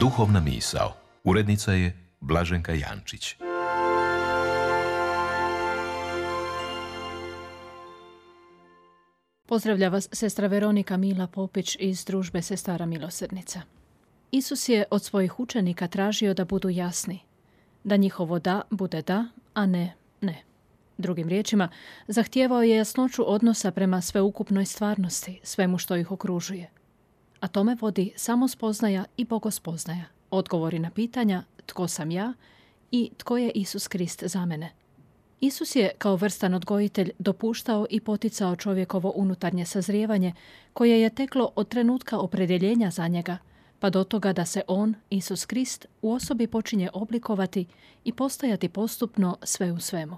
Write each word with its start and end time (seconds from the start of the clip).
Duhovna 0.00 0.40
misao. 0.40 0.92
Urednica 1.24 1.72
je 1.72 1.96
Blaženka 2.20 2.72
Jančić. 2.72 3.36
Pozdravlja 9.46 9.88
vas 9.88 10.08
sestra 10.12 10.46
Veronika 10.46 10.96
Mila 10.96 11.26
Popić 11.26 11.76
iz 11.80 12.04
družbe 12.04 12.42
Sestara 12.42 12.86
Milosrdnica. 12.86 13.62
Isus 14.30 14.68
je 14.68 14.84
od 14.90 15.04
svojih 15.04 15.40
učenika 15.40 15.88
tražio 15.88 16.34
da 16.34 16.44
budu 16.44 16.68
jasni, 16.68 17.20
da 17.84 17.96
njihovo 17.96 18.38
da 18.38 18.62
bude 18.70 19.02
da, 19.02 19.24
a 19.54 19.66
ne 19.66 19.94
ne. 20.20 20.42
Drugim 20.98 21.28
riječima, 21.28 21.68
zahtijevao 22.08 22.62
je 22.62 22.76
jasnoću 22.76 23.32
odnosa 23.32 23.70
prema 23.70 24.00
sveukupnoj 24.00 24.64
stvarnosti, 24.64 25.40
svemu 25.42 25.78
što 25.78 25.96
ih 25.96 26.12
okružuje. 26.12 26.79
A 27.40 27.48
tome 27.48 27.76
vodi 27.80 28.12
samo 28.16 28.48
spoznaja 28.48 29.04
i 29.16 29.24
bogospoznaja, 29.24 30.04
odgovori 30.30 30.78
na 30.78 30.90
pitanja 30.90 31.42
tko 31.66 31.88
sam 31.88 32.10
ja 32.10 32.32
i 32.90 33.10
tko 33.16 33.36
je 33.36 33.50
Isus 33.50 33.88
Krist 33.88 34.24
za 34.24 34.46
mene. 34.46 34.72
Isus 35.40 35.76
je 35.76 35.90
kao 35.98 36.16
vrstan 36.16 36.54
odgojitelj 36.54 37.10
dopuštao 37.18 37.86
i 37.90 38.00
poticao 38.00 38.56
čovjekovo 38.56 39.12
unutarnje 39.16 39.66
sazrijevanje 39.66 40.32
koje 40.72 41.00
je 41.00 41.10
teklo 41.10 41.52
od 41.56 41.68
trenutka 41.68 42.18
opredjeljenja 42.18 42.90
za 42.90 43.08
njega, 43.08 43.38
pa 43.78 43.90
do 43.90 44.04
toga 44.04 44.32
da 44.32 44.44
se 44.46 44.62
on, 44.66 44.94
Isus 45.10 45.44
Krist, 45.44 45.86
u 46.02 46.12
osobi 46.12 46.46
počinje 46.46 46.90
oblikovati 46.92 47.66
i 48.04 48.12
postojati 48.12 48.68
postupno 48.68 49.36
sve 49.42 49.72
u 49.72 49.80
svemu. 49.80 50.16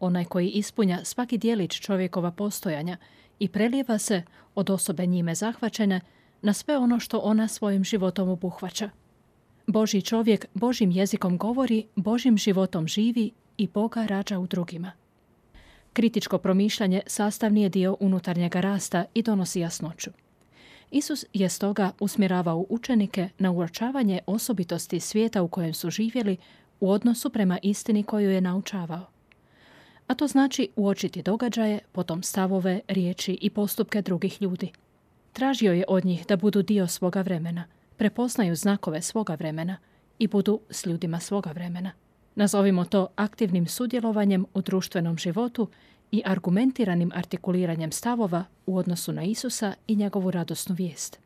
Onaj 0.00 0.24
koji 0.24 0.48
ispunja 0.48 1.04
svaki 1.04 1.38
dijelić 1.38 1.80
čovjekova 1.80 2.30
postojanja 2.30 2.96
i 3.38 3.48
prelijeva 3.48 3.98
se 3.98 4.22
od 4.54 4.70
osobe 4.70 5.06
njime 5.06 5.34
zahvaćene 5.34 6.00
na 6.42 6.52
sve 6.52 6.78
ono 6.78 7.00
što 7.00 7.18
ona 7.18 7.48
svojim 7.48 7.84
životom 7.84 8.28
obuhvaća. 8.28 8.90
Boži 9.66 10.02
čovjek 10.02 10.46
Božim 10.54 10.90
jezikom 10.90 11.38
govori, 11.38 11.86
Božim 11.96 12.38
životom 12.38 12.88
živi 12.88 13.30
i 13.58 13.66
Boga 13.66 14.06
rađa 14.06 14.38
u 14.38 14.46
drugima. 14.46 14.92
Kritičko 15.92 16.38
promišljanje 16.38 17.02
sastavni 17.06 17.62
je 17.62 17.68
dio 17.68 17.96
unutarnjega 18.00 18.60
rasta 18.60 19.04
i 19.14 19.22
donosi 19.22 19.60
jasnoću. 19.60 20.10
Isus 20.90 21.24
je 21.32 21.48
stoga 21.48 21.90
usmjeravao 22.00 22.64
učenike 22.68 23.28
na 23.38 23.50
uočavanje 23.50 24.20
osobitosti 24.26 25.00
svijeta 25.00 25.42
u 25.42 25.48
kojem 25.48 25.74
su 25.74 25.90
živjeli 25.90 26.36
u 26.80 26.90
odnosu 26.90 27.30
prema 27.30 27.58
istini 27.62 28.02
koju 28.02 28.30
je 28.30 28.40
naučavao. 28.40 29.06
A 30.06 30.14
to 30.14 30.26
znači 30.26 30.68
uočiti 30.76 31.22
događaje, 31.22 31.78
potom 31.92 32.22
stavove, 32.22 32.80
riječi 32.88 33.38
i 33.40 33.50
postupke 33.50 34.02
drugih 34.02 34.42
ljudi. 34.42 34.72
Tražio 35.32 35.72
je 35.72 35.84
od 35.88 36.04
njih 36.04 36.26
da 36.26 36.36
budu 36.36 36.62
dio 36.62 36.86
svoga 36.86 37.20
vremena, 37.20 37.64
prepoznaju 37.96 38.56
znakove 38.56 39.02
svoga 39.02 39.34
vremena 39.34 39.76
i 40.18 40.26
budu 40.26 40.60
s 40.70 40.86
ljudima 40.86 41.20
svoga 41.20 41.50
vremena. 41.50 41.92
Nazovimo 42.34 42.84
to 42.84 43.06
aktivnim 43.16 43.66
sudjelovanjem 43.66 44.46
u 44.54 44.62
društvenom 44.62 45.18
životu 45.18 45.68
i 46.10 46.22
argumentiranim 46.24 47.12
artikuliranjem 47.14 47.92
stavova 47.92 48.44
u 48.66 48.76
odnosu 48.76 49.12
na 49.12 49.22
Isusa 49.22 49.74
i 49.86 49.96
njegovu 49.96 50.30
radosnu 50.30 50.74
vijest. 50.74 51.18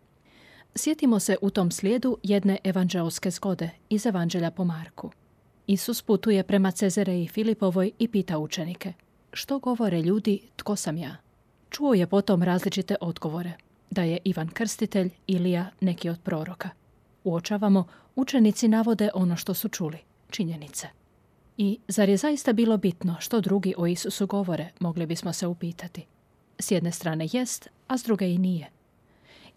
Sjetimo 0.75 1.21
se 1.21 1.37
u 1.43 1.51
tom 1.51 1.71
slijedu 1.71 2.19
jedne 2.23 2.59
evanđeoske 2.65 3.31
zgode 3.31 3.71
iz 3.89 4.07
Evanđelja 4.07 4.51
po 4.51 4.65
Marku. 4.65 5.11
Isus 5.67 6.03
putuje 6.03 6.43
prema 6.43 6.71
Cezare 6.71 7.23
i 7.23 7.29
Filipovoj 7.29 7.91
i 7.99 8.09
pita 8.09 8.39
učenike, 8.39 8.93
što 9.33 9.59
govore 9.59 10.03
ljudi, 10.03 10.41
tko 10.57 10.77
sam 10.77 10.97
ja? 10.97 11.17
Čuo 11.71 11.95
je 11.95 12.07
potom 12.07 12.43
različite 12.43 12.97
odgovore, 13.01 13.53
da 13.93 14.03
je 14.03 14.19
Ivan 14.25 14.49
Krstitelj, 14.49 15.11
Ilija, 15.27 15.67
neki 15.81 16.09
od 16.09 16.21
proroka. 16.21 16.69
Uočavamo, 17.25 17.85
učenici 18.17 18.69
navode 18.69 19.11
ono 19.15 19.37
što 19.37 19.55
su 19.55 19.69
čuli, 19.69 19.99
činjenice. 20.31 20.89
I 21.57 21.79
zar 21.89 22.09
je 22.09 22.17
zaista 22.17 22.53
bilo 22.53 22.77
bitno 22.77 23.17
što 23.21 23.41
drugi 23.41 23.75
o 23.77 23.87
Isusu 23.87 24.27
govore, 24.27 24.69
mogli 24.81 25.07
bismo 25.07 25.33
se 25.33 25.47
upitati. 25.47 26.07
S 26.59 26.71
jedne 26.71 26.93
strane 26.93 27.29
jest, 27.33 27.69
a 27.89 27.99
s 27.99 28.05
druge 28.05 28.33
i 28.33 28.39
nije. 28.39 28.71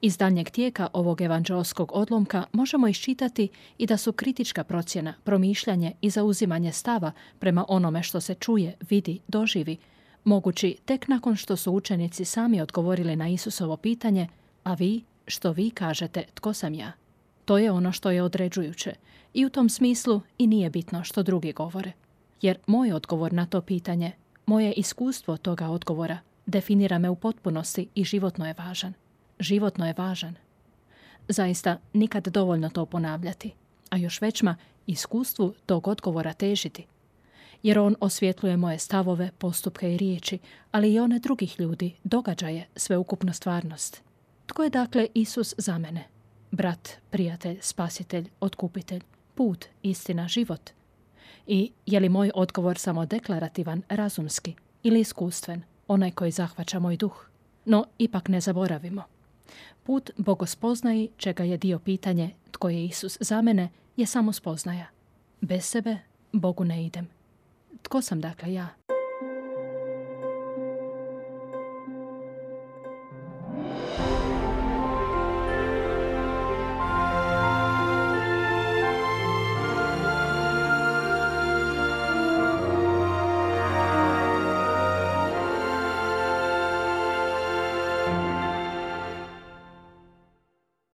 Iz 0.01 0.17
daljnjeg 0.17 0.49
tijeka 0.49 0.87
ovog 0.93 1.21
evanđelskog 1.21 1.91
odlomka 1.93 2.43
možemo 2.51 2.87
iščitati 2.87 3.49
i 3.77 3.85
da 3.85 3.97
su 3.97 4.13
kritička 4.13 4.63
procjena, 4.63 5.13
promišljanje 5.23 5.91
i 6.01 6.09
zauzimanje 6.09 6.71
stava 6.71 7.11
prema 7.39 7.65
onome 7.67 8.03
što 8.03 8.21
se 8.21 8.33
čuje, 8.33 8.75
vidi, 8.89 9.19
doživi, 9.27 9.77
mogući 10.25 10.77
tek 10.85 11.07
nakon 11.07 11.35
što 11.35 11.55
su 11.55 11.71
učenici 11.71 12.25
sami 12.25 12.61
odgovorili 12.61 13.15
na 13.15 13.27
Isusovo 13.27 13.77
pitanje, 13.77 14.27
a 14.63 14.73
vi, 14.73 15.03
što 15.27 15.51
vi 15.51 15.69
kažete, 15.69 16.23
tko 16.33 16.53
sam 16.53 16.73
ja? 16.73 16.91
To 17.45 17.57
je 17.57 17.71
ono 17.71 17.91
što 17.91 18.11
je 18.11 18.23
određujuće 18.23 18.93
i 19.33 19.45
u 19.45 19.49
tom 19.49 19.69
smislu 19.69 20.21
i 20.37 20.47
nije 20.47 20.69
bitno 20.69 21.03
što 21.03 21.23
drugi 21.23 21.53
govore. 21.53 21.91
Jer 22.41 22.57
moj 22.67 22.93
odgovor 22.93 23.33
na 23.33 23.45
to 23.45 23.61
pitanje, 23.61 24.11
moje 24.45 24.73
iskustvo 24.73 25.37
toga 25.37 25.69
odgovora 25.69 26.17
definira 26.45 26.97
me 26.97 27.09
u 27.09 27.15
potpunosti 27.15 27.87
i 27.95 28.03
životno 28.03 28.47
je 28.47 28.55
važan. 28.57 28.93
Životno 29.39 29.87
je 29.87 29.93
važan. 29.97 30.35
Zaista 31.27 31.77
nikad 31.93 32.27
dovoljno 32.27 32.69
to 32.69 32.85
ponavljati, 32.85 33.51
a 33.89 33.97
još 33.97 34.21
većma 34.21 34.55
iskustvu 34.87 35.53
tog 35.65 35.87
odgovora 35.87 36.33
težiti. 36.33 36.85
Jer 37.65 37.79
on 37.79 37.95
osvjetluje 37.99 38.57
moje 38.57 38.79
stavove, 38.79 39.29
postupke 39.37 39.93
i 39.93 39.97
riječi, 39.97 40.39
ali 40.71 40.93
i 40.93 40.99
one 40.99 41.19
drugih 41.19 41.59
ljudi, 41.59 41.95
događaje, 42.03 42.67
sveukupnu 42.75 43.33
stvarnost. 43.33 44.01
Tko 44.45 44.63
je 44.63 44.69
dakle 44.69 45.07
Isus 45.13 45.53
za 45.57 45.77
mene? 45.77 46.15
brat, 46.51 46.89
prijatelj, 47.09 47.57
spasitelj, 47.61 48.29
otkupitelj, 48.39 49.01
put, 49.35 49.65
istina, 49.83 50.27
život? 50.27 50.69
I 51.47 51.71
je 51.85 51.99
li 51.99 52.09
moj 52.09 52.31
odgovor 52.35 52.77
samo 52.77 53.05
deklarativan, 53.05 53.81
razumski 53.89 54.53
ili 54.83 54.99
iskustven, 54.99 55.61
onaj 55.87 56.11
koji 56.11 56.31
zahvaća 56.31 56.79
moj 56.79 56.97
duh? 56.97 57.25
No, 57.65 57.85
ipak 57.97 58.27
ne 58.27 58.41
zaboravimo. 58.41 59.03
Put 59.83 60.11
bogospoznaji, 60.17 61.09
čega 61.17 61.43
je 61.43 61.57
dio 61.57 61.79
pitanje 61.79 62.29
tko 62.51 62.69
je 62.69 62.85
Isus 62.85 63.17
za 63.19 63.41
mene, 63.41 63.69
je 63.97 64.05
samo 64.05 64.33
spoznaja. 64.33 64.85
Bez 65.41 65.65
sebe 65.65 65.97
Bogu 66.31 66.63
ne 66.63 66.85
idem. 66.85 67.14
Tko 67.85 68.01
sam 68.01 68.21
dakle 68.21 68.53
ja? 68.53 68.67